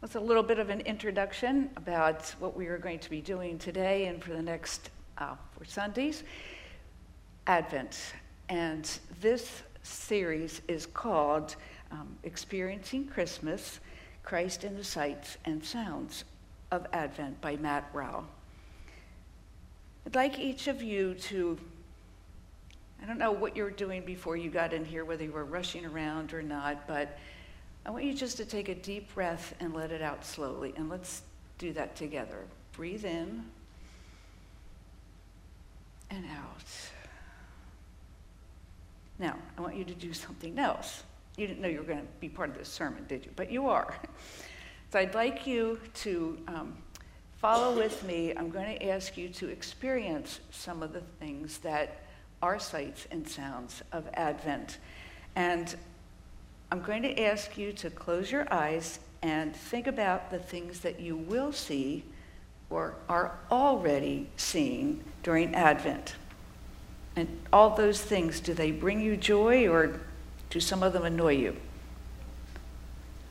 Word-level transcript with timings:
That's 0.00 0.14
a 0.14 0.20
little 0.20 0.42
bit 0.42 0.58
of 0.58 0.70
an 0.70 0.80
introduction 0.80 1.68
about 1.76 2.34
what 2.38 2.56
we 2.56 2.68
are 2.68 2.78
going 2.78 3.00
to 3.00 3.10
be 3.10 3.20
doing 3.20 3.58
today 3.58 4.06
and 4.06 4.24
for 4.24 4.32
the 4.32 4.40
next 4.40 4.88
uh, 5.18 5.34
four 5.52 5.66
Sundays. 5.66 6.24
Advent. 7.46 8.14
And 8.48 8.90
this 9.20 9.62
series 9.82 10.62
is 10.68 10.86
called 10.86 11.56
um, 11.90 12.16
Experiencing 12.22 13.08
Christmas 13.08 13.78
Christ 14.22 14.64
in 14.64 14.74
the 14.74 14.84
Sights 14.84 15.36
and 15.44 15.62
Sounds 15.62 16.24
of 16.70 16.86
Advent 16.94 17.38
by 17.42 17.56
Matt 17.56 17.92
Rawle. 17.92 18.24
I'd 20.06 20.14
like 20.14 20.38
each 20.38 20.66
of 20.66 20.82
you 20.82 21.12
to, 21.14 21.58
I 23.02 23.06
don't 23.06 23.18
know 23.18 23.32
what 23.32 23.54
you 23.54 23.64
were 23.64 23.70
doing 23.70 24.02
before 24.06 24.38
you 24.38 24.48
got 24.48 24.72
in 24.72 24.82
here, 24.86 25.04
whether 25.04 25.24
you 25.24 25.32
were 25.32 25.44
rushing 25.44 25.84
around 25.84 26.32
or 26.32 26.40
not, 26.40 26.88
but 26.88 27.18
I 27.84 27.90
want 27.90 28.04
you 28.04 28.14
just 28.14 28.36
to 28.36 28.44
take 28.44 28.68
a 28.68 28.74
deep 28.74 29.14
breath 29.14 29.54
and 29.60 29.74
let 29.74 29.90
it 29.90 30.02
out 30.02 30.24
slowly. 30.24 30.74
And 30.76 30.88
let's 30.88 31.22
do 31.58 31.72
that 31.72 31.96
together. 31.96 32.44
Breathe 32.72 33.04
in 33.04 33.44
and 36.10 36.24
out. 36.26 36.64
Now, 39.18 39.36
I 39.56 39.60
want 39.60 39.76
you 39.76 39.84
to 39.84 39.94
do 39.94 40.12
something 40.12 40.58
else. 40.58 41.04
You 41.36 41.46
didn't 41.46 41.60
know 41.60 41.68
you 41.68 41.78
were 41.78 41.84
going 41.84 42.00
to 42.00 42.06
be 42.20 42.28
part 42.28 42.50
of 42.50 42.58
this 42.58 42.68
sermon, 42.68 43.04
did 43.08 43.24
you? 43.24 43.32
But 43.36 43.50
you 43.50 43.68
are. 43.68 43.94
So 44.92 44.98
I'd 44.98 45.14
like 45.14 45.46
you 45.46 45.78
to 46.02 46.36
um, 46.48 46.76
follow 47.36 47.76
with 47.76 48.02
me. 48.02 48.34
I'm 48.36 48.50
going 48.50 48.76
to 48.76 48.88
ask 48.88 49.16
you 49.16 49.28
to 49.28 49.46
experience 49.48 50.40
some 50.50 50.82
of 50.82 50.92
the 50.92 51.02
things 51.20 51.58
that 51.58 52.02
are 52.42 52.58
sights 52.58 53.06
and 53.12 53.28
sounds 53.28 53.82
of 53.92 54.08
Advent. 54.14 54.78
And 55.36 55.76
I'm 56.72 56.82
going 56.82 57.02
to 57.02 57.20
ask 57.20 57.58
you 57.58 57.72
to 57.74 57.90
close 57.90 58.30
your 58.30 58.52
eyes 58.52 59.00
and 59.22 59.54
think 59.54 59.86
about 59.86 60.30
the 60.30 60.38
things 60.38 60.80
that 60.80 61.00
you 61.00 61.16
will 61.16 61.52
see 61.52 62.04
or 62.70 62.94
are 63.08 63.38
already 63.50 64.28
seeing 64.36 65.02
during 65.24 65.54
Advent. 65.54 66.14
And 67.16 67.28
all 67.52 67.70
those 67.70 68.00
things, 68.00 68.38
do 68.38 68.54
they 68.54 68.70
bring 68.70 69.00
you 69.00 69.16
joy 69.16 69.68
or 69.68 70.00
do 70.48 70.60
some 70.60 70.84
of 70.84 70.92
them 70.92 71.04
annoy 71.04 71.36
you? 71.36 71.56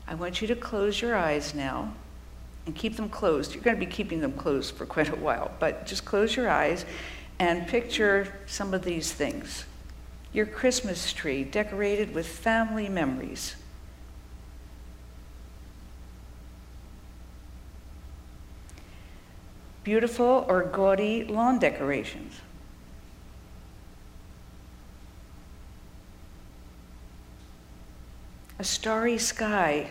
I 0.06 0.14
want 0.16 0.42
you 0.42 0.48
to 0.48 0.56
close 0.56 1.00
your 1.00 1.16
eyes 1.16 1.54
now 1.54 1.94
and 2.66 2.74
keep 2.74 2.96
them 2.96 3.08
closed. 3.08 3.54
You're 3.54 3.64
going 3.64 3.76
to 3.78 3.84
be 3.84 3.90
keeping 3.90 4.20
them 4.20 4.34
closed 4.34 4.74
for 4.74 4.84
quite 4.84 5.08
a 5.08 5.16
while, 5.16 5.50
but 5.58 5.86
just 5.86 6.04
close 6.04 6.36
your 6.36 6.50
eyes 6.50 6.84
and 7.38 7.66
picture 7.66 8.34
some 8.46 8.74
of 8.74 8.82
these 8.82 9.12
things 9.12 9.64
your 10.32 10.46
Christmas 10.46 11.12
tree 11.12 11.42
decorated 11.44 12.14
with 12.14 12.26
family 12.26 12.88
memories. 12.88 13.56
Beautiful 19.82 20.44
or 20.48 20.62
gaudy 20.62 21.24
lawn 21.24 21.58
decorations. 21.58 22.40
A 28.58 28.64
starry 28.64 29.16
sky, 29.16 29.90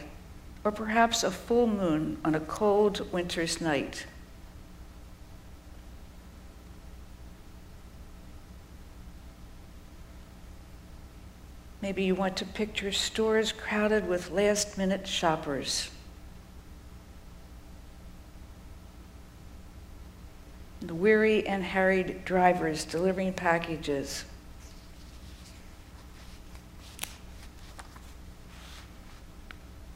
or 0.63 0.71
perhaps 0.71 1.23
a 1.23 1.31
full 1.31 1.65
moon 1.65 2.19
on 2.23 2.35
a 2.35 2.39
cold 2.39 3.11
winter's 3.11 3.59
night. 3.59 4.05
Maybe 11.89 12.03
you 12.03 12.13
want 12.13 12.37
to 12.37 12.45
picture 12.45 12.91
stores 12.91 13.51
crowded 13.51 14.07
with 14.07 14.29
last 14.29 14.77
minute 14.77 15.07
shoppers. 15.07 15.89
The 20.81 20.93
weary 20.93 21.47
and 21.47 21.63
harried 21.63 22.23
drivers 22.25 22.85
delivering 22.85 23.33
packages. 23.33 24.23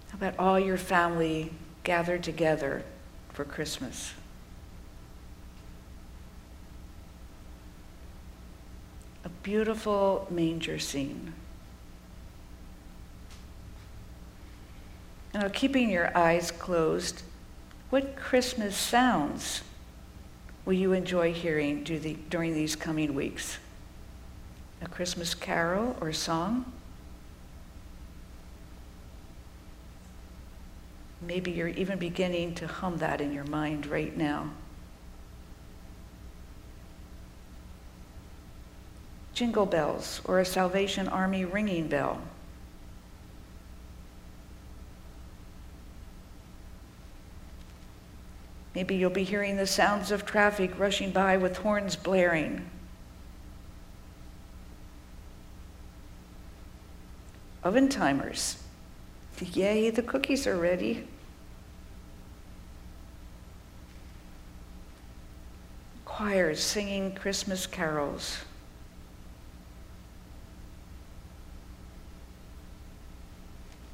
How 0.10 0.16
about 0.16 0.40
all 0.40 0.60
your 0.60 0.78
family 0.78 1.54
gathered 1.84 2.24
together 2.24 2.81
for 3.34 3.46
Christmas? 3.46 4.16
A 9.24 9.30
beautiful 9.30 10.28
manger 10.31 10.80
scene. 10.80 11.34
Now, 15.34 15.50
keeping 15.50 15.90
your 15.90 16.16
eyes 16.16 16.52
closed, 16.52 17.24
what 17.90 18.16
Christmas 18.16 18.76
sounds 18.76 19.64
will 20.64 20.74
you 20.74 20.94
enjoy 20.94 21.34
hearing 21.34 21.84
during 22.30 22.54
these 22.54 22.76
coming 22.76 23.16
weeks? 23.16 23.58
A 24.82 24.88
Christmas 24.88 25.34
carol 25.34 25.98
or 26.00 26.14
song? 26.14 26.72
Maybe 31.20 31.52
you're 31.52 31.70
even 31.70 31.98
beginning 31.98 32.54
to 32.56 32.68
hum 32.68 32.98
that 32.98 33.22
in 33.22 33.34
your 33.34 33.46
mind 33.46 33.88
right 33.88 34.16
now. 34.16 34.52
Jingle 39.34 39.66
bells 39.66 40.22
or 40.26 40.40
a 40.40 40.46
Salvation 40.46 41.08
Army 41.08 41.44
ringing 41.44 41.88
bell. 41.88 42.22
Maybe 48.76 48.96
you'll 48.96 49.12
be 49.12 49.24
hearing 49.24 49.58
the 49.58 49.68
sounds 49.68 50.12
of 50.12 50.26
traffic 50.26 50.78
rushing 50.80 51.12
by 51.12 51.38
with 51.38 51.58
horns 51.58 51.96
blaring. 51.96 52.70
Oven 57.64 57.88
timers. 57.88 58.58
Yay, 59.40 59.90
the 59.90 60.02
cookies 60.02 60.48
are 60.48 60.58
ready. 60.58 61.08
Choirs 66.06 66.62
singing 66.62 67.14
Christmas 67.14 67.66
carols. 67.66 68.38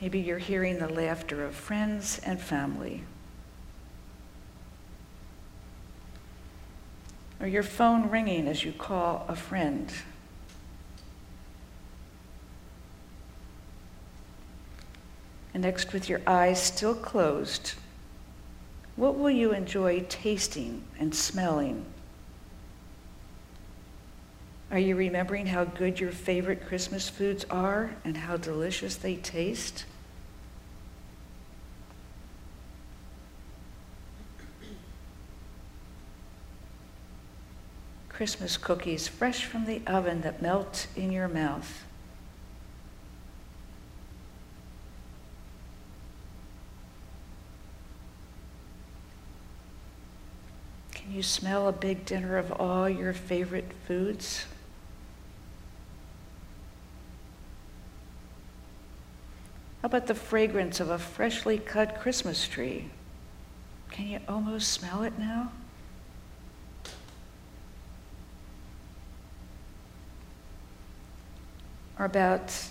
Maybe 0.01 0.19
you're 0.19 0.37
hearing 0.37 0.79
the 0.79 0.87
laughter 0.87 1.43
of 1.43 1.55
friends 1.55 2.19
and 2.25 2.39
family. 2.39 3.03
Or 7.39 7.47
your 7.47 7.63
phone 7.63 8.09
ringing 8.09 8.47
as 8.47 8.63
you 8.63 8.71
call 8.71 9.25
a 9.27 9.35
friend. 9.35 9.91
And 15.53 15.63
next, 15.63 15.93
with 15.93 16.09
your 16.09 16.21
eyes 16.27 16.61
still 16.61 16.95
closed, 16.95 17.73
what 18.95 19.17
will 19.17 19.31
you 19.31 19.51
enjoy 19.53 20.05
tasting 20.09 20.83
and 20.99 21.15
smelling? 21.15 21.85
Are 24.71 24.79
you 24.79 24.95
remembering 24.95 25.47
how 25.47 25.65
good 25.65 25.99
your 25.99 26.11
favorite 26.11 26.67
Christmas 26.67 27.09
foods 27.09 27.45
are 27.49 27.95
and 28.05 28.15
how 28.15 28.37
delicious 28.37 28.95
they 28.95 29.15
taste? 29.15 29.85
Christmas 38.19 38.57
cookies 38.57 39.07
fresh 39.07 39.45
from 39.45 39.63
the 39.63 39.81
oven 39.87 40.19
that 40.23 40.41
melt 40.41 40.87
in 40.97 41.09
your 41.09 41.29
mouth. 41.29 41.85
Can 50.91 51.13
you 51.13 51.23
smell 51.23 51.69
a 51.69 51.71
big 51.71 52.03
dinner 52.03 52.35
of 52.35 52.51
all 52.51 52.89
your 52.89 53.13
favorite 53.13 53.71
foods? 53.87 54.43
How 59.81 59.85
about 59.85 60.07
the 60.07 60.13
fragrance 60.13 60.81
of 60.81 60.89
a 60.89 60.99
freshly 60.99 61.57
cut 61.57 62.01
Christmas 62.01 62.49
tree? 62.49 62.89
Can 63.91 64.09
you 64.09 64.19
almost 64.27 64.73
smell 64.73 65.03
it 65.03 65.17
now? 65.17 65.53
Or 71.99 72.05
about 72.05 72.69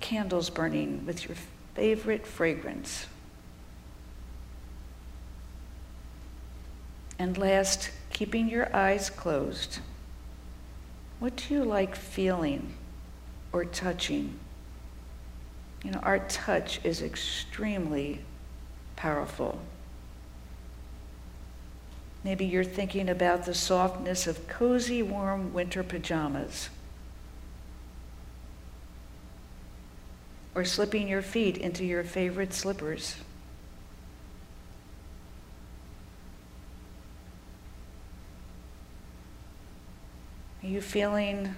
candles 0.00 0.50
burning 0.50 1.04
with 1.06 1.26
your 1.26 1.36
favorite 1.74 2.26
fragrance. 2.26 3.06
And 7.18 7.38
last, 7.38 7.90
keeping 8.10 8.48
your 8.48 8.74
eyes 8.76 9.08
closed. 9.08 9.78
What 11.18 11.36
do 11.36 11.54
you 11.54 11.64
like 11.64 11.96
feeling 11.96 12.74
or 13.52 13.64
touching? 13.64 14.38
You 15.82 15.92
know, 15.92 16.00
our 16.00 16.18
touch 16.18 16.80
is 16.84 17.00
extremely 17.00 18.20
powerful. 18.96 19.60
Maybe 22.24 22.44
you're 22.44 22.64
thinking 22.64 23.08
about 23.08 23.46
the 23.46 23.54
softness 23.54 24.26
of 24.26 24.46
cozy, 24.46 25.02
warm 25.02 25.52
winter 25.52 25.82
pajamas. 25.82 26.68
Or 30.54 30.64
slipping 30.64 31.08
your 31.08 31.22
feet 31.22 31.56
into 31.56 31.84
your 31.84 32.04
favorite 32.04 32.52
slippers. 32.52 33.16
Are 40.62 40.68
you 40.68 40.80
feeling 40.80 41.54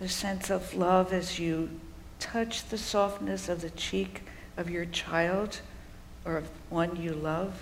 the 0.00 0.08
sense 0.08 0.50
of 0.50 0.74
love 0.74 1.12
as 1.12 1.38
you 1.38 1.70
touch 2.18 2.68
the 2.68 2.76
softness 2.76 3.48
of 3.48 3.62
the 3.62 3.70
cheek 3.70 4.22
of 4.56 4.68
your 4.68 4.84
child 4.84 5.60
or 6.24 6.36
of 6.36 6.48
one 6.68 6.96
you 6.96 7.12
love? 7.12 7.58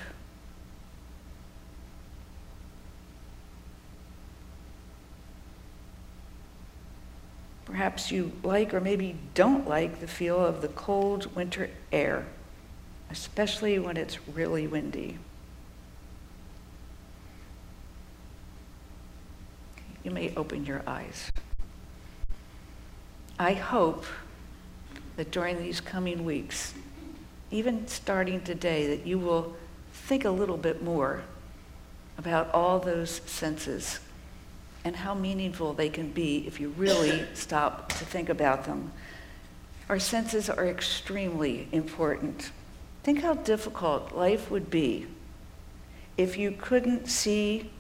Perhaps 7.75 8.12
you 8.12 8.31
like 8.44 8.73
or 8.73 8.81
maybe 8.81 9.17
don't 9.35 9.67
like 9.67 9.99
the 9.99 10.06
feel 10.06 10.38
of 10.38 10.62
the 10.62 10.69
cold 10.69 11.35
winter 11.35 11.71
air, 11.91 12.25
especially 13.11 13.81
when 13.81 13.97
it's 13.97 14.17
really 14.29 14.69
windy. 14.69 15.19
You 20.05 20.12
may 20.12 20.32
open 20.37 20.65
your 20.65 20.85
eyes. 20.87 21.32
I 23.41 23.55
hope 23.55 24.05
that 25.17 25.32
during 25.32 25.59
these 25.59 25.81
coming 25.81 26.25
weeks, 26.25 26.75
even 27.50 27.88
starting 27.88 28.41
today, 28.43 28.87
that 28.87 29.05
you 29.05 29.19
will 29.19 29.56
think 29.93 30.25
a 30.25 30.31
little 30.31 30.59
bit 30.59 30.81
more 30.81 31.25
about 32.19 32.55
all 32.55 32.79
those 32.79 33.21
senses 33.26 33.99
and 34.85 34.97
how 34.97 35.15
meaningful 35.15 35.73
they 35.73 35.89
can 35.89 36.11
be 36.11 36.47
if 36.47 36.61
you 36.61 36.69
really 36.77 37.25
stop 37.35 37.89
to 37.89 38.05
think 38.05 38.29
about 38.29 38.65
them. 38.65 38.93
Our 39.89 39.99
senses 39.99 40.51
are 40.51 40.67
extremely 40.67 41.69
important. 41.73 42.51
Think 43.03 43.23
how 43.23 43.35
difficult 43.35 44.15
life 44.15 44.51
would 44.51 44.71
be 44.71 45.07
if 46.17 46.39
you 46.39 46.53
couldn't 46.53 47.09
see, 47.09 47.71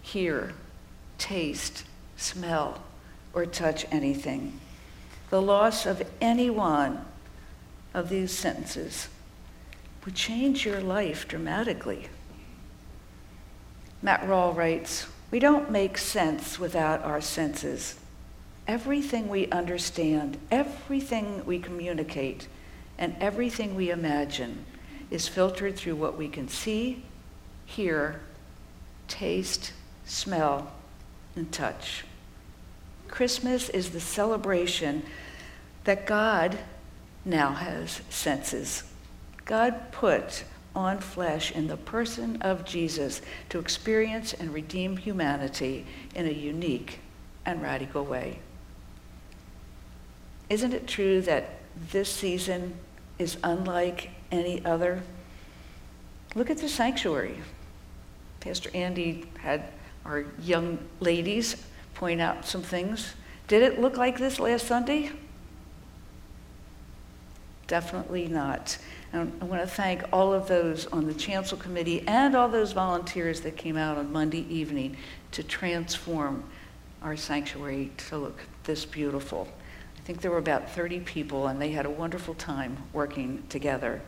hear, 0.00 0.52
taste, 1.18 1.84
smell, 2.16 2.82
or 3.32 3.46
touch 3.46 3.84
anything. 3.90 4.60
The 5.30 5.42
loss 5.42 5.86
of 5.86 6.02
any 6.20 6.50
one 6.50 7.04
of 7.94 8.08
these 8.08 8.32
sentences 8.32 9.08
would 10.04 10.14
change 10.14 10.64
your 10.64 10.80
life 10.80 11.26
dramatically. 11.28 12.08
Matt 14.02 14.22
Rawle 14.22 14.56
writes, 14.56 15.06
we 15.30 15.38
don't 15.38 15.70
make 15.70 15.96
sense 15.96 16.58
without 16.58 17.02
our 17.04 17.20
senses. 17.20 17.96
Everything 18.66 19.28
we 19.28 19.48
understand, 19.50 20.38
everything 20.50 21.44
we 21.44 21.58
communicate, 21.58 22.48
and 22.98 23.14
everything 23.20 23.74
we 23.74 23.90
imagine 23.90 24.64
is 25.10 25.26
filtered 25.26 25.76
through 25.76 25.96
what 25.96 26.16
we 26.16 26.28
can 26.28 26.48
see, 26.48 27.02
hear, 27.64 28.20
taste, 29.08 29.72
smell, 30.04 30.70
and 31.36 31.50
touch. 31.52 32.04
Christmas 33.08 33.68
is 33.68 33.90
the 33.90 34.00
celebration 34.00 35.02
that 35.84 36.06
God 36.06 36.58
now 37.24 37.52
has 37.52 38.00
senses. 38.08 38.84
God 39.44 39.90
put 39.90 40.44
on 40.74 40.98
flesh 40.98 41.50
in 41.52 41.66
the 41.66 41.76
person 41.76 42.40
of 42.42 42.64
Jesus 42.64 43.22
to 43.48 43.58
experience 43.58 44.32
and 44.32 44.52
redeem 44.54 44.96
humanity 44.96 45.86
in 46.14 46.26
a 46.26 46.32
unique 46.32 47.00
and 47.44 47.62
radical 47.62 48.04
way. 48.04 48.38
Isn't 50.48 50.74
it 50.74 50.86
true 50.86 51.20
that 51.22 51.60
this 51.90 52.08
season 52.08 52.74
is 53.18 53.36
unlike 53.42 54.10
any 54.30 54.64
other? 54.64 55.02
Look 56.34 56.50
at 56.50 56.58
the 56.58 56.68
sanctuary. 56.68 57.38
Pastor 58.40 58.70
Andy 58.74 59.26
had 59.38 59.64
our 60.04 60.24
young 60.42 60.78
ladies 61.00 61.56
point 61.94 62.20
out 62.20 62.46
some 62.46 62.62
things. 62.62 63.14
Did 63.48 63.62
it 63.62 63.80
look 63.80 63.96
like 63.96 64.18
this 64.18 64.40
last 64.40 64.66
Sunday? 64.66 65.10
Definitely 67.66 68.26
not. 68.26 68.78
And 69.12 69.32
I 69.40 69.44
want 69.44 69.62
to 69.62 69.68
thank 69.68 70.04
all 70.12 70.32
of 70.32 70.46
those 70.46 70.86
on 70.86 71.06
the 71.06 71.14
chancel 71.14 71.58
committee 71.58 72.04
and 72.06 72.36
all 72.36 72.48
those 72.48 72.72
volunteers 72.72 73.40
that 73.40 73.56
came 73.56 73.76
out 73.76 73.98
on 73.98 74.12
Monday 74.12 74.46
evening 74.48 74.96
to 75.32 75.42
transform 75.42 76.44
our 77.02 77.16
sanctuary 77.16 77.90
to 78.08 78.18
look 78.18 78.38
this 78.64 78.84
beautiful. 78.84 79.48
I 79.98 80.00
think 80.02 80.20
there 80.20 80.30
were 80.30 80.38
about 80.38 80.70
30 80.70 81.00
people, 81.00 81.48
and 81.48 81.60
they 81.60 81.72
had 81.72 81.86
a 81.86 81.90
wonderful 81.90 82.34
time 82.34 82.76
working 82.92 83.42
together. 83.48 84.00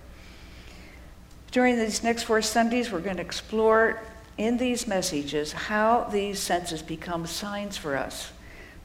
During 1.51 1.79
these 1.79 2.03
next 2.03 2.23
four 2.25 2.41
Sundays, 2.41 2.91
we're 2.91 3.01
going 3.01 3.17
to 3.17 3.23
explore 3.23 4.01
in 4.39 4.57
these 4.57 4.87
messages 4.87 5.53
how 5.53 6.05
these 6.05 6.39
senses 6.39 6.81
become 6.81 7.27
signs 7.27 7.77
for 7.77 7.97
us, 7.97 8.33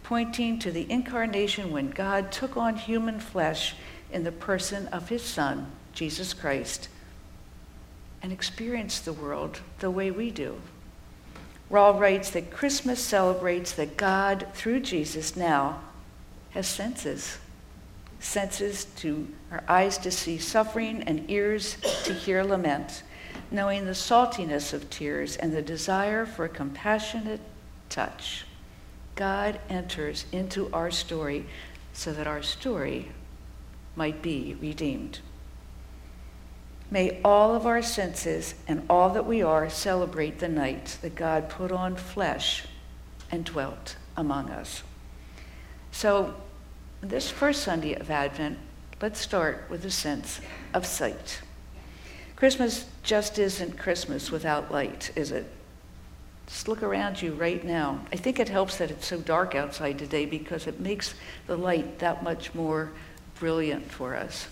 pointing 0.04 0.60
to 0.60 0.72
the 0.72 0.90
incarnation 0.92 1.72
when 1.72 1.92
God 1.92 2.32
took 2.32 2.58
on 2.58 2.76
human 2.76 3.20
flesh 3.20 3.76
in 4.12 4.24
the 4.24 4.32
person 4.32 4.88
of 4.88 5.10
his 5.10 5.22
Son, 5.22 5.72
Jesus 5.98 6.32
Christ 6.32 6.90
and 8.22 8.32
experience 8.32 9.00
the 9.00 9.14
world 9.14 9.62
the 9.80 9.90
way 9.90 10.12
we 10.12 10.30
do. 10.30 10.62
Rawle 11.72 12.00
writes 12.00 12.30
that 12.30 12.52
Christmas 12.52 13.04
celebrates 13.04 13.72
that 13.72 13.98
God, 13.98 14.46
through 14.54 14.82
Jesus, 14.82 15.36
now 15.36 15.80
has 16.52 16.68
senses. 16.68 17.40
Senses 18.20 18.86
to 18.98 19.28
our 19.52 19.64
eyes 19.68 19.98
to 19.98 20.12
see 20.12 20.38
suffering 20.38 21.02
and 21.08 21.28
ears 21.32 21.78
to 22.04 22.14
hear 22.14 22.44
lament, 22.44 23.02
knowing 23.50 23.86
the 23.86 23.92
saltiness 23.92 24.74
of 24.74 24.92
tears 24.92 25.36
and 25.36 25.52
the 25.52 25.64
desire 25.64 26.28
for 26.28 26.46
a 26.46 26.50
compassionate 26.50 27.42
touch. 27.90 28.46
God 29.16 29.60
enters 29.68 30.26
into 30.32 30.72
our 30.72 30.92
story 30.92 31.48
so 31.92 32.14
that 32.14 32.28
our 32.28 32.44
story 32.44 33.10
might 33.96 34.22
be 34.22 34.56
redeemed. 34.62 35.22
May 36.90 37.20
all 37.24 37.54
of 37.54 37.66
our 37.66 37.82
senses 37.82 38.56
and 38.68 38.86
all 38.90 39.10
that 39.10 39.26
we 39.26 39.42
are 39.42 39.70
celebrate 39.70 40.40
the 40.40 40.48
night 40.48 40.98
that 41.02 41.16
God 41.16 41.50
put 41.50 41.72
on 41.72 41.96
flesh 41.96 42.66
and 43.30 43.44
dwelt 43.44 43.98
among 44.16 44.50
us. 44.50 44.84
So, 45.92 46.36
this 47.02 47.30
first 47.30 47.64
Sunday 47.64 47.94
of 47.94 48.10
Advent, 48.10 48.58
let's 49.02 49.20
start 49.20 49.66
with 49.70 49.84
a 49.86 49.92
sense 49.92 50.40
of 50.74 50.86
sight. 50.86 51.42
Christmas 52.36 52.86
just 53.04 53.38
isn't 53.38 53.78
Christmas 53.78 54.32
without 54.32 54.72
light, 54.72 55.12
is 55.16 55.32
it? 55.32 55.52
Just 56.48 56.68
look 56.68 56.82
around 56.82 57.22
you 57.22 57.34
right 57.34 57.64
now. 57.64 58.00
I 58.14 58.16
think 58.16 58.40
it 58.40 58.48
helps 58.48 58.78
that 58.78 58.90
it's 58.90 59.08
so 59.08 59.20
dark 59.20 59.54
outside 59.54 60.00
today 60.00 60.26
because 60.26 60.66
it 60.66 60.80
makes 60.80 61.14
the 61.46 61.58
light 61.58 62.00
that 62.00 62.24
much 62.24 62.56
more 62.56 62.92
brilliant 63.40 63.92
for 63.92 64.16
us. 64.16 64.48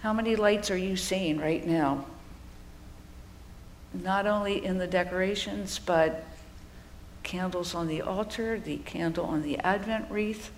How 0.00 0.14
many 0.14 0.34
lights 0.34 0.70
are 0.70 0.76
you 0.78 0.96
seeing 0.96 1.38
right 1.38 1.66
now? 1.66 2.06
Not 3.92 4.26
only 4.26 4.64
in 4.64 4.78
the 4.78 4.86
decorations, 4.86 5.78
but 5.78 6.24
candles 7.22 7.74
on 7.74 7.86
the 7.86 8.00
altar, 8.00 8.58
the 8.58 8.78
candle 8.78 9.26
on 9.26 9.42
the 9.42 9.58
Advent 9.58 10.10
wreath. 10.10 10.50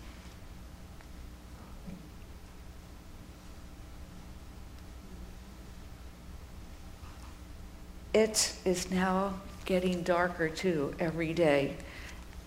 It 8.14 8.54
is 8.64 8.90
now 8.92 9.40
getting 9.64 10.02
darker 10.02 10.48
too 10.48 10.94
every 11.00 11.32
day 11.32 11.76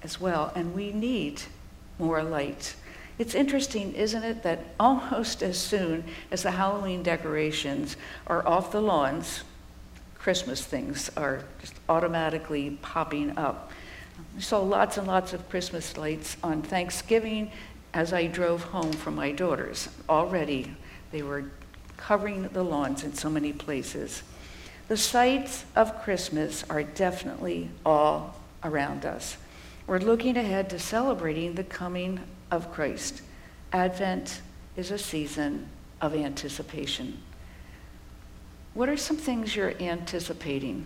as 0.02 0.22
well, 0.22 0.54
and 0.56 0.74
we 0.74 0.94
need 0.94 1.42
more 2.00 2.24
light. 2.24 2.76
It's 3.18 3.34
interesting, 3.34 3.94
isn't 3.94 4.24
it, 4.24 4.44
that 4.44 4.66
almost 4.80 5.42
as 5.42 5.58
soon 5.58 6.04
as 6.32 6.44
the 6.44 6.52
Halloween 6.52 7.02
decorations 7.02 7.96
are 8.28 8.46
off 8.48 8.72
the 8.72 8.82
lawns, 8.82 9.44
Christmas 10.20 10.64
things 10.64 11.10
are 11.16 11.44
just 11.62 11.76
automatically 11.88 12.78
popping 12.82 13.38
up. 13.38 13.72
I 14.38 14.42
saw 14.42 14.60
lots 14.60 14.98
and 14.98 15.08
lots 15.08 15.34
of 15.34 15.48
Christmas 15.50 15.98
lights 15.98 16.36
on 16.44 16.62
Thanksgiving 16.62 17.52
as 17.94 18.12
I 18.12 18.28
drove 18.28 18.64
home 18.64 18.92
from 18.92 19.16
my 19.16 19.32
daughters. 19.32 19.88
Already 20.10 20.76
they 21.12 21.22
were 21.22 21.46
covering 21.96 22.50
the 22.50 22.64
lawns 22.64 23.04
in 23.04 23.14
so 23.14 23.30
many 23.30 23.54
places. 23.54 24.24
The 24.88 24.98
sights 24.98 25.64
of 25.76 26.02
Christmas 26.04 26.64
are 26.70 26.84
definitely 26.84 27.70
all 27.86 28.36
around 28.64 29.06
us. 29.06 29.38
We're 29.88 30.00
looking 30.00 30.36
ahead 30.36 30.70
to 30.72 30.80
celebrating 30.80 31.56
the 31.56 31.64
coming 31.64 32.20
of 32.52 32.72
Christ. 32.72 33.22
Advent 33.72 34.42
is 34.76 34.92
a 34.92 34.98
season 34.98 35.68
of 36.02 36.14
anticipation. 36.14 37.18
What 38.74 38.90
are 38.90 38.98
some 38.98 39.18
things 39.18 39.56
you're 39.56 39.74
anticipating? 39.82 40.86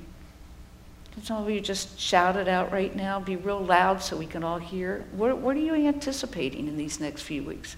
Can 1.13 1.23
some 1.23 1.41
of 1.43 1.49
you 1.49 1.59
just 1.59 1.99
shout 1.99 2.35
it 2.35 2.47
out 2.47 2.71
right 2.71 2.95
now? 2.95 3.19
Be 3.19 3.35
real 3.35 3.59
loud 3.59 4.01
so 4.01 4.15
we 4.15 4.27
can 4.27 4.43
all 4.43 4.59
hear. 4.59 5.05
What, 5.11 5.37
what 5.39 5.57
are 5.57 5.59
you 5.59 5.73
anticipating 5.73 6.67
in 6.67 6.77
these 6.77 6.99
next 6.99 7.23
few 7.23 7.43
weeks? 7.43 7.75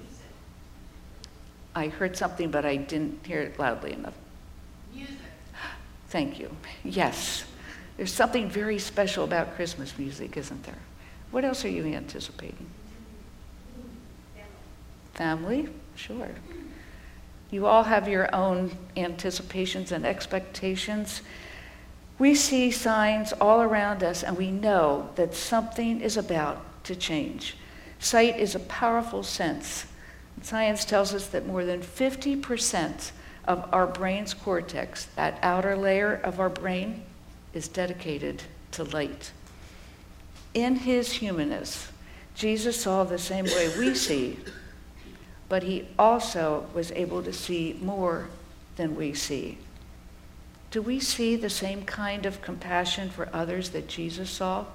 Music. 0.00 0.26
I 1.74 1.88
heard 1.88 2.16
something, 2.16 2.50
but 2.50 2.64
I 2.64 2.76
didn't 2.76 3.26
hear 3.26 3.40
it 3.40 3.58
loudly 3.58 3.92
enough. 3.92 4.14
Music. 4.94 5.16
Thank 6.08 6.38
you. 6.38 6.56
Yes. 6.82 7.44
There's 7.96 8.12
something 8.12 8.48
very 8.48 8.78
special 8.78 9.24
about 9.24 9.54
Christmas 9.54 9.96
music, 9.98 10.36
isn't 10.36 10.64
there? 10.64 10.78
What 11.30 11.44
else 11.44 11.64
are 11.64 11.68
you 11.68 11.84
anticipating? 11.84 12.66
Family? 15.14 15.68
Sure. 15.94 16.30
You 17.50 17.66
all 17.66 17.84
have 17.84 18.08
your 18.08 18.34
own 18.34 18.72
anticipations 18.96 19.92
and 19.92 20.04
expectations. 20.04 21.22
We 22.18 22.34
see 22.34 22.72
signs 22.72 23.32
all 23.32 23.62
around 23.62 24.02
us, 24.02 24.24
and 24.24 24.36
we 24.36 24.50
know 24.50 25.10
that 25.14 25.34
something 25.34 26.00
is 26.00 26.16
about 26.16 26.84
to 26.84 26.96
change. 26.96 27.56
Sight 28.00 28.38
is 28.38 28.56
a 28.56 28.60
powerful 28.60 29.22
sense. 29.22 29.86
Science 30.42 30.84
tells 30.84 31.14
us 31.14 31.28
that 31.28 31.46
more 31.46 31.64
than 31.64 31.80
50% 31.80 33.12
of 33.46 33.68
our 33.72 33.86
brain's 33.86 34.34
cortex, 34.34 35.06
that 35.16 35.38
outer 35.42 35.76
layer 35.76 36.14
of 36.24 36.40
our 36.40 36.50
brain, 36.50 37.04
is 37.54 37.68
dedicated 37.68 38.42
to 38.72 38.84
light. 38.84 39.32
In 40.52 40.76
his 40.76 41.12
humanness, 41.12 41.88
Jesus 42.34 42.80
saw 42.80 43.04
the 43.04 43.18
same 43.18 43.44
way 43.44 43.76
we 43.78 43.94
see, 43.94 44.38
but 45.48 45.62
he 45.62 45.86
also 45.98 46.66
was 46.74 46.90
able 46.92 47.22
to 47.22 47.32
see 47.32 47.78
more 47.80 48.28
than 48.76 48.96
we 48.96 49.14
see. 49.14 49.58
Do 50.70 50.82
we 50.82 50.98
see 50.98 51.36
the 51.36 51.50
same 51.50 51.84
kind 51.84 52.26
of 52.26 52.42
compassion 52.42 53.08
for 53.08 53.28
others 53.32 53.70
that 53.70 53.88
Jesus 53.88 54.28
saw? 54.30 54.66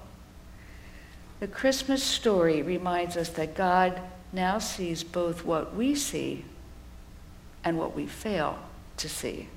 The 1.40 1.48
Christmas 1.48 2.02
story 2.02 2.62
reminds 2.62 3.16
us 3.16 3.28
that 3.30 3.54
God 3.54 4.00
now 4.32 4.58
sees 4.58 5.04
both 5.04 5.44
what 5.44 5.74
we 5.74 5.94
see 5.94 6.44
and 7.64 7.78
what 7.78 7.94
we 7.94 8.06
fail 8.06 8.58
to 8.96 9.08
see. 9.08 9.48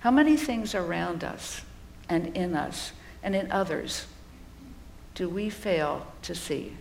How 0.00 0.10
many 0.10 0.36
things 0.36 0.74
around 0.74 1.24
us 1.24 1.62
and 2.08 2.36
in 2.36 2.54
us 2.54 2.92
and 3.22 3.34
in 3.34 3.50
others 3.50 4.06
do 5.14 5.28
we 5.28 5.48
fail 5.48 6.06
to 6.22 6.34
see? 6.34 6.72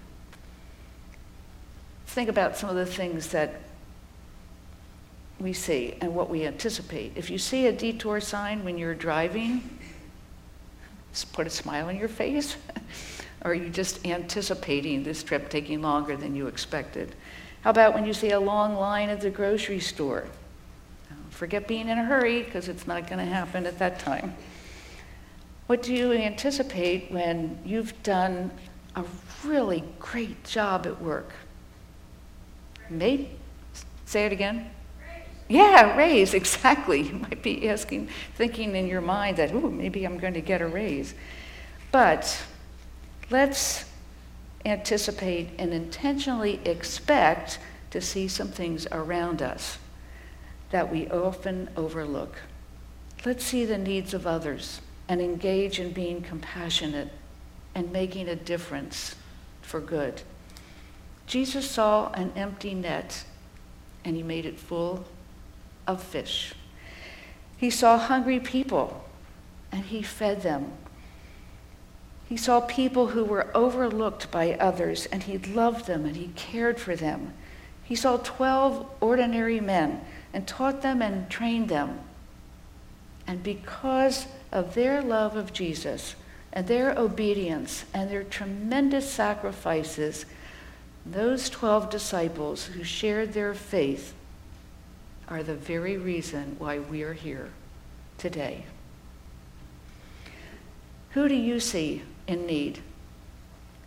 Think 2.07 2.29
about 2.29 2.57
some 2.57 2.69
of 2.69 2.75
the 2.75 2.85
things 2.85 3.27
that 3.29 3.61
we 5.39 5.53
see 5.53 5.95
and 6.01 6.15
what 6.15 6.29
we 6.29 6.45
anticipate. 6.45 7.13
If 7.15 7.29
you 7.29 7.37
see 7.37 7.67
a 7.67 7.71
detour 7.71 8.19
sign 8.19 8.63
when 8.63 8.77
you're 8.77 8.95
driving, 8.95 9.79
put 11.31 11.47
a 11.47 11.49
smile 11.49 11.89
on 11.89 11.97
your 11.97 12.07
face. 12.07 12.55
or 13.45 13.51
are 13.51 13.53
you 13.53 13.69
just 13.69 14.05
anticipating 14.05 15.03
this 15.03 15.21
trip 15.23 15.49
taking 15.49 15.81
longer 15.81 16.15
than 16.15 16.35
you 16.35 16.47
expected? 16.47 17.15
How 17.61 17.69
about 17.69 17.93
when 17.93 18.05
you 18.05 18.13
see 18.13 18.31
a 18.31 18.39
long 18.39 18.75
line 18.75 19.09
at 19.09 19.21
the 19.21 19.29
grocery 19.29 19.79
store? 19.79 20.25
Forget 21.29 21.67
being 21.67 21.89
in 21.89 21.97
a 21.97 22.03
hurry 22.03 22.43
because 22.43 22.67
it's 22.67 22.87
not 22.87 23.07
going 23.07 23.19
to 23.19 23.25
happen 23.25 23.65
at 23.65 23.79
that 23.79 23.99
time. 23.99 24.35
What 25.67 25.81
do 25.81 25.93
you 25.93 26.11
anticipate 26.11 27.09
when 27.09 27.57
you've 27.65 28.01
done 28.03 28.51
a 28.95 29.03
really 29.45 29.83
great 29.97 30.43
job 30.43 30.85
at 30.85 31.01
work? 31.01 31.31
Maybe, 32.89 33.31
say 34.05 34.25
it 34.25 34.33
again. 34.33 34.69
Raise. 34.99 35.23
Yeah, 35.47 35.95
raise, 35.95 36.33
exactly. 36.33 37.03
You 37.03 37.13
might 37.13 37.41
be 37.41 37.69
asking, 37.69 38.09
thinking 38.35 38.75
in 38.75 38.87
your 38.87 39.01
mind 39.01 39.37
that, 39.37 39.53
ooh, 39.53 39.71
maybe 39.71 40.03
I'm 40.05 40.17
going 40.17 40.33
to 40.33 40.41
get 40.41 40.61
a 40.61 40.67
raise. 40.67 41.13
But 41.91 42.43
let's 43.29 43.85
anticipate 44.65 45.49
and 45.57 45.73
intentionally 45.73 46.59
expect 46.65 47.59
to 47.91 48.01
see 48.01 48.27
some 48.27 48.49
things 48.49 48.85
around 48.91 49.41
us 49.41 49.77
that 50.71 50.91
we 50.91 51.07
often 51.09 51.69
overlook. 51.77 52.35
Let's 53.25 53.45
see 53.45 53.63
the 53.63 53.77
needs 53.77 54.13
of 54.13 54.27
others 54.27 54.81
and 55.07 55.21
engage 55.21 55.79
in 55.79 55.91
being 55.91 56.21
compassionate 56.21 57.09
and 57.75 57.91
making 57.91 58.27
a 58.27 58.35
difference 58.35 59.15
for 59.61 59.79
good. 59.79 60.21
Jesus 61.27 61.69
saw 61.69 62.11
an 62.13 62.31
empty 62.35 62.73
net 62.73 63.25
and 64.05 64.15
he 64.15 64.23
made 64.23 64.45
it 64.45 64.59
full 64.59 65.05
of 65.87 66.03
fish. 66.03 66.53
He 67.57 67.69
saw 67.69 67.97
hungry 67.97 68.39
people 68.39 69.03
and 69.71 69.85
he 69.85 70.01
fed 70.01 70.41
them 70.41 70.73
he 72.33 72.37
saw 72.37 72.61
people 72.61 73.09
who 73.09 73.23
were 73.23 73.55
overlooked 73.55 74.31
by 74.31 74.53
others, 74.53 75.05
and 75.05 75.21
he 75.21 75.37
loved 75.37 75.85
them 75.85 76.03
and 76.03 76.15
he 76.15 76.31
cared 76.35 76.79
for 76.79 76.95
them. 76.95 77.33
He 77.83 77.95
saw 77.95 78.17
12 78.17 78.87
ordinary 79.01 79.59
men 79.59 80.01
and 80.33 80.47
taught 80.47 80.81
them 80.81 81.01
and 81.03 81.29
trained 81.29 81.69
them. 81.69 81.99
And 83.27 83.43
because 83.43 84.25
of 84.53 84.75
their 84.75 85.01
love 85.01 85.35
of 85.35 85.51
Jesus 85.51 86.15
and 86.53 86.67
their 86.67 86.97
obedience 86.97 87.85
and 87.93 88.09
their 88.09 88.23
tremendous 88.23 89.11
sacrifices, 89.11 90.25
those 91.05 91.49
12 91.49 91.89
disciples 91.89 92.65
who 92.65 92.83
shared 92.83 93.33
their 93.33 93.55
faith 93.55 94.13
are 95.27 95.41
the 95.41 95.55
very 95.55 95.97
reason 95.97 96.55
why 96.59 96.77
we 96.77 97.01
are 97.01 97.13
here 97.13 97.49
today. 98.19 98.65
Who 101.11 101.27
do 101.27 101.35
you 101.35 101.59
see 101.59 102.03
in 102.27 102.45
need? 102.45 102.79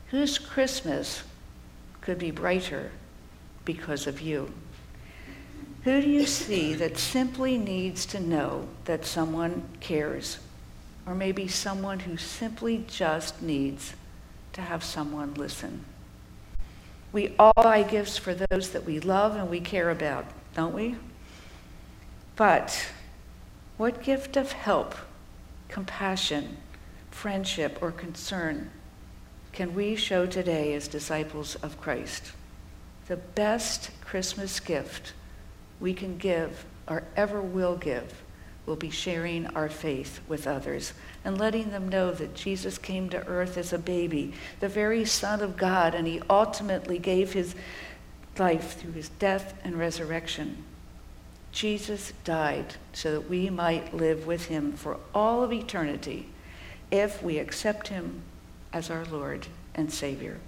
Whose 0.09 0.37
Christmas 0.39 1.23
could 2.01 2.19
be 2.19 2.33
brighter 2.33 2.91
because 3.65 4.09
of 4.09 4.21
you? 4.21 4.53
Who 5.85 6.01
do 6.01 6.11
you 6.11 6.27
see 6.27 6.75
that 6.75 6.99
simply 6.99 7.57
needs 7.57 8.07
to 8.07 8.19
know 8.19 8.67
that 8.87 9.05
someone 9.05 9.63
cares? 9.79 10.39
Or 11.07 11.15
maybe 11.15 11.47
someone 11.47 12.01
who 12.01 12.17
simply 12.17 12.85
just 12.89 13.41
needs 13.41 13.95
to 14.53 14.61
have 14.61 14.83
someone 14.83 15.35
listen. 15.35 15.85
We 17.13 17.35
all 17.39 17.53
buy 17.55 17.83
gifts 17.85 18.19
for 18.19 18.35
those 18.35 18.71
that 18.71 18.85
we 18.85 19.01
love 19.01 19.37
and 19.37 19.49
we 19.49 19.61
care 19.61 19.91
about, 19.91 20.27
don't 20.55 20.75
we? 20.75 20.97
But 22.35 22.89
what 23.77 24.03
gift 24.03 24.37
of 24.37 24.53
help, 24.53 24.95
compassion, 25.69 26.57
friendship, 27.11 27.79
or 27.81 27.93
concern 27.93 28.71
can 29.57 29.75
we 29.75 29.97
show 29.97 30.27
today 30.27 30.75
as 30.75 30.87
disciples 30.87 31.55
of 31.57 31.81
Christ? 31.81 32.33
The 33.09 33.17
best 33.17 33.91
Christmas 34.03 34.61
gift 34.61 35.15
we 35.81 35.95
can 35.95 36.19
give 36.19 36.67
or 36.87 37.05
ever 37.17 37.41
will 37.41 37.77
give 37.77 38.23
will 38.67 38.77
be 38.77 38.91
sharing 38.91 39.47
our 39.49 39.69
faith 39.69 40.21
with 40.29 40.47
others 40.47 40.93
and 41.25 41.39
letting 41.39 41.71
them 41.71 41.89
know 41.89 42.13
that 42.13 42.35
Jesus 42.35 42.77
came 42.77 43.09
to 43.09 43.27
earth 43.27 43.57
as 43.57 43.73
a 43.73 43.79
baby, 43.79 44.35
the 44.61 44.69
very 44.69 45.05
Son 45.05 45.41
of 45.41 45.57
God, 45.57 45.95
and 45.95 46.07
he 46.07 46.21
ultimately 46.29 46.99
gave 46.99 47.33
his 47.33 47.55
life 48.39 48.79
through 48.79 48.93
his 48.93 49.09
death 49.09 49.55
and 49.65 49.79
resurrection. 49.79 50.65
Jesus 51.53 52.13
died 52.25 52.75
so 52.93 53.13
that 53.13 53.31
we 53.31 53.49
might 53.49 53.95
live 53.95 54.27
with 54.27 54.47
him 54.47 54.73
for 54.73 54.99
all 55.15 55.43
of 55.43 55.53
eternity 55.53 56.29
if 56.91 57.23
we 57.23 57.39
accept 57.39 57.89
him 57.89 58.21
as 58.73 58.91
our 58.91 59.07
Lord 59.07 59.47
and 59.75 59.93
Savior. 59.93 60.39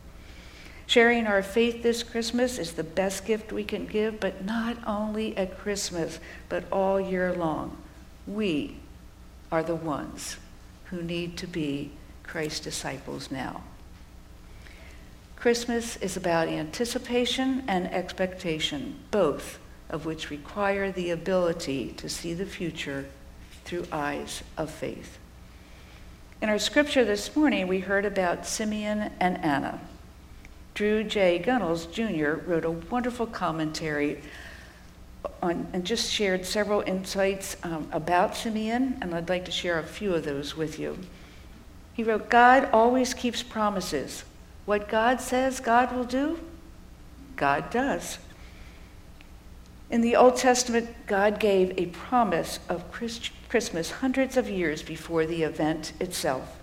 Sharing 0.87 1.27
our 1.27 1.43
faith 1.43 1.83
this 1.83 2.03
Christmas 2.03 2.59
is 2.59 2.73
the 2.73 2.85
best 2.85 3.27
gift 3.27 3.53
we 3.53 3.65
can 3.65 3.87
give, 3.87 4.21
but 4.21 4.45
not 4.45 4.77
only 4.87 5.37
at 5.37 5.59
Christmas, 5.59 6.19
but 6.49 6.65
all 6.73 7.01
year 7.01 7.33
long. 7.33 7.77
We 8.29 8.77
are 9.51 9.63
the 9.63 9.75
ones 9.75 10.37
who 10.87 11.03
need 11.03 11.39
to 11.39 11.47
be 11.47 11.93
Christ's 12.23 12.61
disciples 12.61 13.31
now. 13.31 13.63
Christmas 15.35 15.97
is 15.97 16.15
about 16.17 16.49
anticipation 16.49 17.65
and 17.67 17.87
expectation, 17.87 18.97
both 19.11 19.59
of 19.89 20.05
which 20.05 20.29
require 20.29 20.93
the 20.93 21.11
ability 21.11 21.95
to 21.97 22.09
see 22.11 22.35
the 22.35 22.45
future 22.45 23.07
through 23.65 23.87
eyes 23.91 24.43
of 24.59 24.71
faith. 24.71 25.19
In 26.43 26.51
our 26.51 26.59
scripture 26.59 27.07
this 27.07 27.35
morning, 27.35 27.67
we 27.67 27.81
heard 27.81 28.05
about 28.05 28.47
Simeon 28.47 29.11
and 29.21 29.39
Anna. 29.39 29.81
Drew 30.75 31.03
J. 31.03 31.43
Gunnells 31.45 31.91
Jr. 31.91 32.45
wrote 32.47 32.67
a 32.67 32.71
wonderful 32.71 33.27
commentary 33.27 34.21
on, 35.43 35.69
and 35.73 35.85
just 35.85 36.11
shared 36.11 36.45
several 36.45 36.81
insights 36.83 37.57
um, 37.63 37.89
about 37.93 38.37
Simeon, 38.37 38.99
and 39.01 39.15
I'd 39.15 39.29
like 39.29 39.45
to 39.45 39.51
share 39.51 39.79
a 39.79 39.85
few 39.85 40.15
of 40.15 40.25
those 40.25 40.57
with 40.57 40.79
you. 40.79 40.99
He 41.95 42.03
wrote, 42.03 42.29
God 42.29 42.69
always 42.73 43.15
keeps 43.15 43.43
promises. 43.43 44.25
What 44.67 44.89
God 44.89 45.21
says 45.21 45.61
God 45.61 45.95
will 45.95 46.05
do, 46.05 46.39
God 47.37 47.71
does. 47.71 48.19
In 49.91 50.03
the 50.03 50.17
Old 50.17 50.37
Testament, 50.37 50.91
God 51.07 51.41
gave 51.41 51.77
a 51.79 51.87
promise 51.87 52.61
of 52.69 52.85
Christmas 52.93 53.91
hundreds 53.91 54.37
of 54.37 54.51
years 54.51 54.83
before 54.83 55.25
the 55.25 55.43
event 55.43 55.93
itself. 55.99 56.59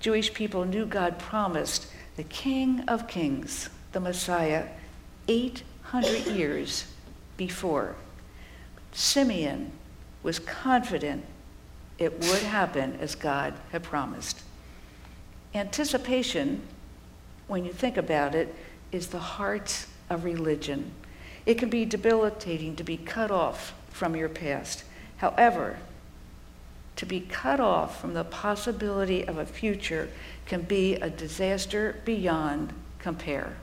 Jewish 0.00 0.34
people 0.34 0.64
knew 0.64 0.84
God 0.84 1.18
promised 1.18 1.86
the 2.16 2.24
King 2.24 2.80
of 2.88 3.08
Kings, 3.08 3.70
the 3.92 4.00
Messiah, 4.00 4.66
800 5.28 6.26
years 6.26 6.84
before. 7.38 7.94
Simeon 8.92 9.72
was 10.22 10.38
confident 10.38 11.24
it 11.98 12.20
would 12.20 12.42
happen 12.42 12.98
as 13.00 13.14
God 13.14 13.54
had 13.72 13.82
promised. 13.82 14.42
Anticipation, 15.54 16.60
when 17.46 17.64
you 17.64 17.72
think 17.72 17.96
about 17.96 18.34
it, 18.34 18.54
is 18.92 19.08
the 19.08 19.18
heart 19.18 19.86
of 20.10 20.24
religion. 20.24 20.92
It 21.46 21.54
can 21.54 21.70
be 21.70 21.84
debilitating 21.84 22.76
to 22.76 22.84
be 22.84 22.96
cut 22.96 23.30
off 23.30 23.74
from 23.90 24.14
your 24.14 24.28
past. 24.28 24.84
However, 25.16 25.78
to 26.96 27.06
be 27.06 27.20
cut 27.20 27.60
off 27.60 28.00
from 28.00 28.14
the 28.14 28.24
possibility 28.24 29.26
of 29.26 29.38
a 29.38 29.46
future 29.46 30.08
can 30.46 30.62
be 30.62 30.94
a 30.96 31.10
disaster 31.10 31.96
beyond 32.04 32.72
compare. 32.98 33.56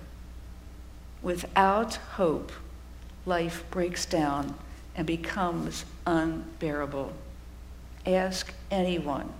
Without 1.21 1.95
hope, 1.95 2.51
life 3.25 3.63
breaks 3.71 4.05
down 4.05 4.55
and 4.95 5.05
becomes 5.05 5.85
unbearable. 6.05 7.13
Ask 8.05 8.53
anyone 8.69 9.33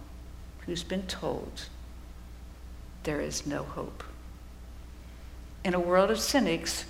who's 0.66 0.84
been 0.84 1.08
told 1.08 1.68
there 3.04 3.22
is 3.22 3.46
no 3.46 3.64
hope. 3.64 4.04
In 5.64 5.74
a 5.74 5.80
world 5.80 6.12
of 6.12 6.20
cynics, 6.20 6.86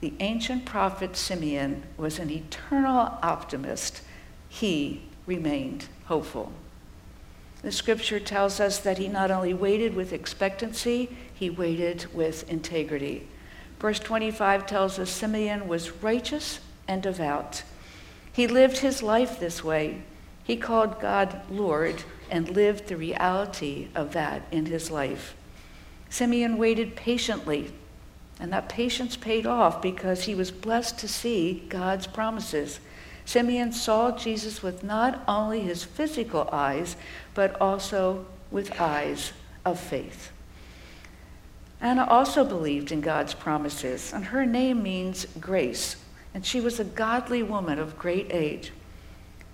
the 0.00 0.12
ancient 0.20 0.66
prophet 0.66 1.16
Simeon 1.16 1.82
was 1.96 2.18
an 2.18 2.30
eternal 2.30 3.18
optimist. 3.22 4.02
He 4.48 5.02
remained 5.26 5.88
hopeful. 6.06 6.52
The 7.62 7.72
scripture 7.72 8.20
tells 8.20 8.60
us 8.60 8.78
that 8.80 8.98
he 8.98 9.08
not 9.08 9.30
only 9.30 9.54
waited 9.54 9.94
with 9.94 10.12
expectancy, 10.12 11.16
he 11.32 11.48
waited 11.48 12.14
with 12.14 12.48
integrity. 12.50 13.26
Verse 13.84 14.00
25 14.00 14.66
tells 14.66 14.98
us 14.98 15.10
Simeon 15.10 15.68
was 15.68 15.90
righteous 16.02 16.60
and 16.88 17.02
devout. 17.02 17.64
He 18.32 18.46
lived 18.46 18.78
his 18.78 19.02
life 19.02 19.38
this 19.38 19.62
way. 19.62 20.04
He 20.42 20.56
called 20.56 21.02
God 21.02 21.42
Lord 21.50 22.02
and 22.30 22.48
lived 22.48 22.86
the 22.86 22.96
reality 22.96 23.88
of 23.94 24.14
that 24.14 24.40
in 24.50 24.64
his 24.64 24.90
life. 24.90 25.36
Simeon 26.08 26.56
waited 26.56 26.96
patiently 26.96 27.74
and 28.40 28.50
that 28.54 28.70
patience 28.70 29.18
paid 29.18 29.46
off 29.46 29.82
because 29.82 30.24
he 30.24 30.34
was 30.34 30.50
blessed 30.50 30.98
to 31.00 31.06
see 31.06 31.62
God's 31.68 32.06
promises. 32.06 32.80
Simeon 33.26 33.70
saw 33.70 34.16
Jesus 34.16 34.62
with 34.62 34.82
not 34.82 35.22
only 35.28 35.60
his 35.60 35.84
physical 35.84 36.48
eyes, 36.50 36.96
but 37.34 37.60
also 37.60 38.24
with 38.50 38.80
eyes 38.80 39.34
of 39.62 39.78
faith. 39.78 40.30
Anna 41.84 42.06
also 42.06 42.46
believed 42.46 42.92
in 42.92 43.02
God's 43.02 43.34
promises, 43.34 44.14
and 44.14 44.24
her 44.24 44.46
name 44.46 44.82
means 44.82 45.26
grace, 45.38 45.96
and 46.32 46.44
she 46.44 46.58
was 46.58 46.80
a 46.80 46.84
godly 46.84 47.42
woman 47.42 47.78
of 47.78 47.98
great 47.98 48.32
age. 48.32 48.72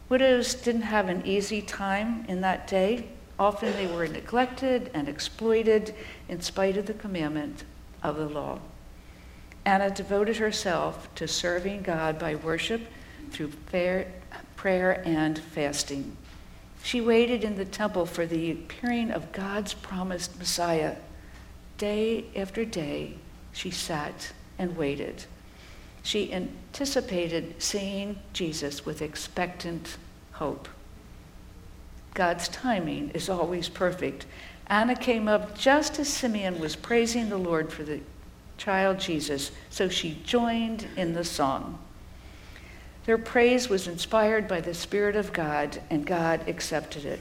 Widows 0.09 0.55
didn't 0.55 0.83
have 0.83 1.09
an 1.09 1.27
easy 1.27 1.61
time 1.61 2.25
in 2.29 2.41
that 2.43 2.69
day. 2.69 3.09
Often 3.37 3.73
they 3.73 3.89
were 3.89 4.07
neglected 4.07 4.93
and 4.95 5.09
exploited 5.09 5.93
in 6.29 6.41
spite 6.41 6.77
of 6.77 6.87
the 6.87 6.95
commandment 6.95 7.65
of 8.01 8.17
the 8.17 8.29
law. 8.29 8.61
Anna 9.65 9.91
devoted 9.91 10.37
herself 10.37 11.13
to 11.17 11.27
serving 11.27 11.83
God 11.83 12.17
by 12.17 12.37
worship 12.37 12.83
through 13.33 13.51
prayer 14.55 15.03
and 15.05 15.37
fasting. 15.37 16.17
She 16.85 17.01
waited 17.01 17.43
in 17.43 17.57
the 17.57 17.65
temple 17.65 18.07
for 18.07 18.25
the 18.25 18.53
appearing 18.53 19.11
of 19.11 19.33
God's 19.33 19.75
promised 19.75 20.39
Messiah. 20.39 20.95
Day 21.81 22.27
after 22.37 22.67
day, 22.67 23.15
she 23.53 23.71
sat 23.71 24.33
and 24.59 24.77
waited. 24.77 25.25
She 26.03 26.31
anticipated 26.31 27.55
seeing 27.57 28.19
Jesus 28.35 28.85
with 28.85 29.01
expectant 29.01 29.97
hope. 30.33 30.69
God's 32.13 32.49
timing 32.49 33.13
is 33.15 33.31
always 33.31 33.71
perfect. 33.71 34.27
Anna 34.67 34.95
came 34.95 35.27
up 35.27 35.57
just 35.57 35.99
as 35.99 36.07
Simeon 36.07 36.61
was 36.61 36.77
praising 36.77 37.31
the 37.31 37.39
Lord 37.39 37.73
for 37.73 37.83
the 37.83 38.01
child 38.59 39.01
Jesus, 39.01 39.51
so 39.71 39.89
she 39.89 40.21
joined 40.23 40.87
in 40.99 41.15
the 41.15 41.25
song. 41.25 41.79
Their 43.07 43.17
praise 43.17 43.71
was 43.71 43.89
inspired 43.89 44.47
by 44.47 44.61
the 44.61 44.75
Spirit 44.75 45.17
of 45.17 45.33
God, 45.33 45.81
and 45.89 46.05
God 46.05 46.47
accepted 46.47 47.07
it. 47.07 47.21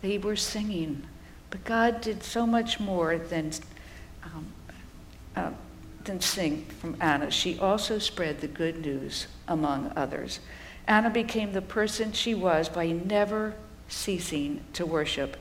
They 0.00 0.16
were 0.16 0.36
singing, 0.36 1.08
but 1.52 1.64
God 1.64 2.00
did 2.00 2.22
so 2.22 2.46
much 2.46 2.80
more 2.80 3.18
than, 3.18 3.52
um, 4.24 4.46
uh, 5.36 5.50
than 6.02 6.18
sing 6.18 6.64
from 6.80 6.96
Anna. 6.98 7.30
She 7.30 7.58
also 7.58 7.98
spread 7.98 8.40
the 8.40 8.48
good 8.48 8.80
news 8.80 9.26
among 9.46 9.92
others. 9.94 10.40
Anna 10.88 11.10
became 11.10 11.52
the 11.52 11.60
person 11.60 12.12
she 12.12 12.34
was 12.34 12.70
by 12.70 12.86
never 12.86 13.54
ceasing 13.86 14.64
to 14.72 14.86
worship. 14.86 15.36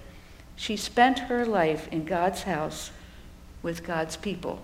She 0.58 0.76
spent 0.76 1.18
her 1.18 1.46
life 1.46 1.88
in 1.94 2.04
God's 2.04 2.44
house 2.44 2.92
with 3.64 3.86
God's 3.86 4.18
people. 4.18 4.62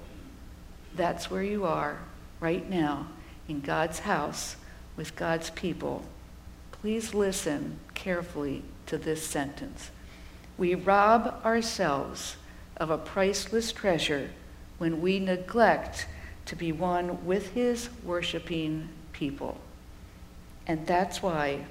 That's 0.98 1.32
where 1.32 1.44
you 1.44 1.64
are 1.64 2.00
right 2.42 2.70
now, 2.70 3.08
in 3.48 3.62
God's 3.62 4.00
house 4.00 4.58
with 4.98 5.16
God's 5.16 5.50
people. 5.52 6.04
Please 6.74 7.14
listen 7.14 7.80
carefully 7.94 8.64
to 8.88 8.98
this 8.98 9.26
sentence. 9.26 9.92
We 10.58 10.74
rob 10.74 11.42
ourselves 11.46 12.38
of 12.78 12.90
a 12.90 12.98
priceless 12.98 13.72
treasure 13.72 14.32
when 14.78 15.02
we 15.02 15.20
neglect 15.20 16.08
to 16.46 16.56
be 16.56 16.72
one 16.72 17.26
with 17.26 17.54
his 17.54 17.90
worshiping 18.04 18.90
people. 19.14 19.58
And 20.66 20.86
that's 20.88 21.22
why 21.22 21.66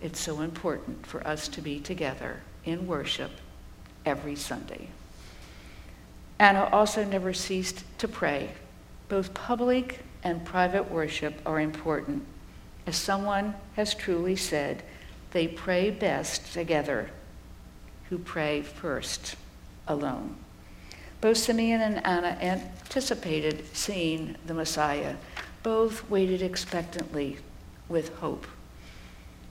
it's 0.00 0.20
so 0.20 0.40
important 0.40 1.06
for 1.06 1.26
us 1.26 1.48
to 1.48 1.60
be 1.60 1.80
together 1.80 2.40
in 2.64 2.86
worship 2.86 3.30
every 4.06 4.36
Sunday. 4.36 4.88
Anna 6.38 6.68
also 6.72 7.04
never 7.04 7.32
ceased 7.32 7.84
to 7.98 8.08
pray. 8.08 8.52
Both 9.08 9.34
public 9.34 10.00
and 10.22 10.44
private 10.44 10.90
worship 10.90 11.40
are 11.46 11.60
important. 11.60 12.24
As 12.86 12.96
someone 12.96 13.54
has 13.76 13.94
truly 13.94 14.36
said, 14.36 14.82
they 15.32 15.46
pray 15.46 15.90
best 15.90 16.52
together 16.52 17.10
who 18.08 18.18
pray 18.18 18.62
first 18.62 19.36
alone. 19.86 20.36
Both 21.20 21.38
Simeon 21.38 21.80
and 21.80 22.06
Anna 22.06 22.36
anticipated 22.40 23.64
seeing 23.74 24.36
the 24.46 24.54
Messiah. 24.54 25.16
Both 25.62 26.10
waited 26.10 26.42
expectantly 26.42 27.38
with 27.88 28.14
hope. 28.16 28.46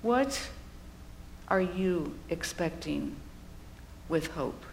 What 0.01 0.49
are 1.47 1.61
you 1.61 2.15
expecting 2.29 3.15
with 4.07 4.27
hope? 4.27 4.63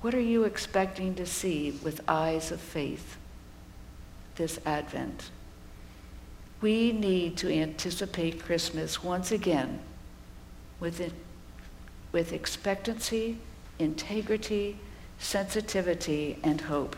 What 0.00 0.14
are 0.14 0.20
you 0.20 0.44
expecting 0.44 1.14
to 1.16 1.26
see 1.26 1.72
with 1.82 2.00
eyes 2.08 2.50
of 2.50 2.60
faith 2.60 3.16
this 4.36 4.58
Advent? 4.64 5.30
We 6.60 6.92
need 6.92 7.36
to 7.38 7.52
anticipate 7.52 8.42
Christmas 8.42 9.02
once 9.02 9.30
again 9.30 9.80
with, 10.80 11.00
it, 11.00 11.12
with 12.18 12.32
expectancy, 12.32 13.38
integrity, 13.78 14.76
sensitivity, 15.20 16.36
and 16.42 16.62
hope. 16.62 16.96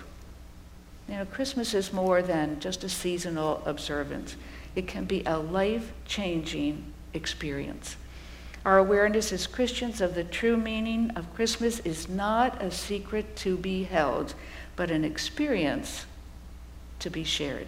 You 1.06 1.16
know, 1.16 1.26
Christmas 1.26 1.74
is 1.74 1.92
more 1.92 2.22
than 2.22 2.59
just 2.59 2.85
a 2.85 2.88
seasonal 2.88 3.62
observance. 3.66 4.37
It 4.74 4.87
can 4.87 5.04
be 5.04 5.22
a 5.26 5.37
life-changing 5.37 6.87
experience. 7.12 7.96
Our 8.64 8.78
awareness 8.78 9.30
as 9.30 9.46
Christians 9.46 10.00
of 10.00 10.14
the 10.14 10.24
true 10.24 10.56
meaning 10.56 11.11
of 11.11 11.35
Christmas 11.35 11.80
is 11.80 12.09
not 12.09 12.62
a 12.62 12.70
secret 12.70 13.37
to 13.44 13.59
be 13.59 13.83
held, 13.83 14.33
but 14.74 14.90
an 14.90 15.04
experience 15.04 16.06
to 17.00 17.11
be 17.11 17.24
shared. 17.24 17.66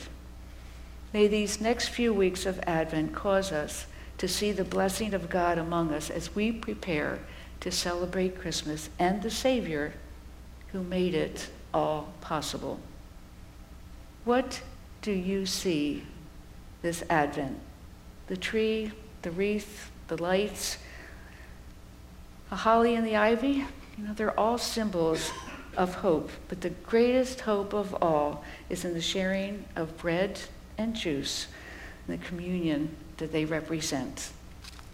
May 1.13 1.29
these 1.29 1.61
next 1.61 1.89
few 1.89 2.15
weeks 2.15 2.47
of 2.47 2.61
Advent 2.61 3.15
cause 3.15 3.53
us 3.53 3.85
to 4.17 4.27
see 4.27 4.53
the 4.53 4.65
blessing 4.65 5.13
of 5.13 5.29
God 5.29 5.59
among 5.59 5.93
us 5.93 6.09
as 6.09 6.35
we 6.35 6.51
prepare 6.51 7.19
to 7.63 7.71
celebrate 7.71 8.39
Christmas 8.39 8.91
and 8.99 9.23
the 9.23 9.31
Savior 9.31 9.95
who 10.73 10.83
made 10.83 11.15
it 11.15 11.49
all 11.73 12.13
possible. 12.21 12.81
What 14.25 14.61
do 15.01 15.13
you 15.13 15.47
see 15.47 16.05
this 16.83 17.03
Advent? 17.09 17.59
The 18.27 18.37
tree, 18.37 18.91
the 19.23 19.31
wreath, 19.31 19.91
the 20.09 20.21
lights, 20.21 20.79
the 22.51 22.57
holly 22.57 22.95
and 22.97 23.07
the 23.07 23.17
ivy, 23.17 23.65
you 23.97 24.05
know, 24.05 24.15
they're 24.15 24.39
all 24.39 24.59
symbols 24.59 25.31
of 25.77 25.95
hope, 25.97 26.31
but 26.49 26.61
the 26.61 26.71
greatest 26.71 27.43
hope 27.43 27.73
of 27.73 27.95
all 28.03 28.45
is 28.69 28.85
in 28.85 28.93
the 28.93 29.01
sharing 29.01 29.65
of 29.77 29.97
bread 29.99 30.41
and 30.79 30.95
juice, 30.95 31.47
and 32.07 32.21
the 32.21 32.27
communion 32.27 32.95
that 33.19 33.33
they 33.33 33.45
represent. 33.45 34.33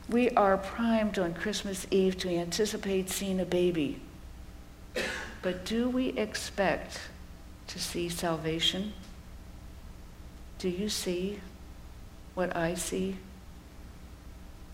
We 0.08 0.30
are 0.30 0.56
primed 0.56 1.18
on 1.18 1.34
Christmas 1.34 1.86
Eve 1.90 2.16
to 2.18 2.30
anticipate 2.30 3.10
seeing 3.10 3.40
a 3.40 3.44
baby. 3.44 4.00
But 5.42 5.66
do 5.66 5.90
we 5.90 6.08
expect 6.08 7.00
to 7.66 7.78
see 7.78 8.08
salvation? 8.08 8.94
Do 10.58 10.70
you 10.70 10.88
see 10.88 11.40
what 12.34 12.56
I 12.56 12.74
see? 12.74 13.16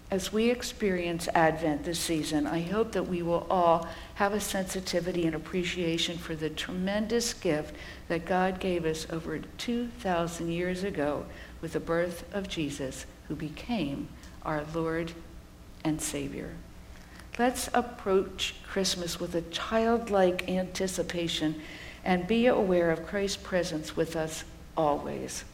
As 0.09 0.33
we 0.33 0.51
experience 0.51 1.29
Advent 1.35 1.85
this 1.85 1.99
season, 1.99 2.47
I 2.47 2.61
hope 2.61 2.93
that 2.93 3.09
we 3.09 3.21
will 3.21 3.47
all 3.51 3.89
have 4.15 4.33
a 4.33 4.41
sensitivity 4.41 5.27
and 5.27 5.35
appreciation 5.35 6.17
for 6.17 6.37
the 6.37 6.51
tremendous 6.51 7.35
gift 7.35 7.75
that 8.07 8.25
God 8.25 8.61
gave 8.61 8.85
us 8.85 9.09
over 9.11 9.41
2,000 9.41 10.49
years 10.53 10.85
ago 10.85 11.27
with 11.61 11.73
the 11.73 11.81
birth 11.81 12.25
of 12.33 12.49
Jesus, 12.49 13.07
who 13.27 13.35
became 13.35 14.09
our 14.45 14.65
Lord 14.75 15.13
and 15.85 16.01
Savior. 16.01 16.55
Let's 17.39 17.69
approach 17.75 18.55
Christmas 18.67 19.19
with 19.19 19.35
a 19.35 19.43
childlike 19.43 20.49
anticipation 20.49 21.61
and 22.05 22.27
be 22.27 22.47
aware 22.47 22.91
of 22.91 23.07
Christ's 23.07 23.39
presence 23.39 23.97
with 23.97 24.15
us 24.15 24.45
always. 24.77 25.45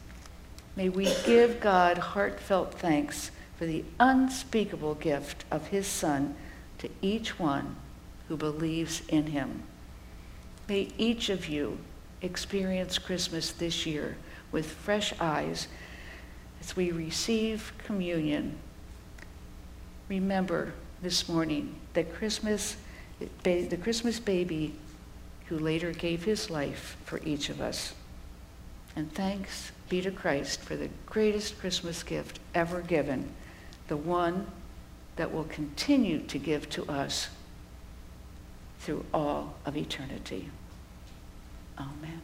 May 0.75 0.89
we 0.89 1.05
give 1.25 1.59
God 1.59 1.97
heartfelt 1.97 2.73
thanks 2.75 3.31
for 3.57 3.65
the 3.65 3.83
unspeakable 3.99 4.95
gift 4.95 5.45
of 5.51 5.67
his 5.67 5.87
Son 5.87 6.35
to 6.77 6.89
each 7.01 7.39
one 7.39 7.75
who 8.27 8.37
believes 8.37 9.01
in 9.07 9.27
him. 9.27 9.63
May 10.67 10.89
each 10.97 11.29
of 11.29 11.49
you 11.49 11.77
experience 12.21 12.97
Christmas 12.97 13.51
this 13.51 13.85
year 13.85 14.17
with 14.51 14.65
fresh 14.65 15.13
eyes 15.19 15.67
as 16.59 16.75
we 16.75 16.91
receive 16.91 17.73
communion. 17.77 18.55
Remember 20.11 20.73
this 21.01 21.29
morning 21.29 21.73
that 21.93 22.13
Christmas, 22.13 22.75
the 23.43 23.79
Christmas 23.81 24.19
baby 24.19 24.73
who 25.45 25.57
later 25.57 25.93
gave 25.93 26.25
his 26.25 26.49
life 26.49 26.97
for 27.05 27.21
each 27.23 27.47
of 27.47 27.61
us. 27.61 27.93
And 28.93 29.09
thanks 29.13 29.71
be 29.87 30.01
to 30.01 30.11
Christ 30.11 30.59
for 30.63 30.75
the 30.75 30.89
greatest 31.05 31.59
Christmas 31.59 32.03
gift 32.03 32.41
ever 32.53 32.81
given 32.81 33.29
the 33.87 33.95
one 33.95 34.47
that 35.15 35.31
will 35.31 35.45
continue 35.45 36.19
to 36.23 36.37
give 36.37 36.69
to 36.71 36.85
us 36.89 37.29
through 38.79 39.05
all 39.13 39.55
of 39.65 39.77
eternity. 39.77 40.49
Amen. 41.79 42.21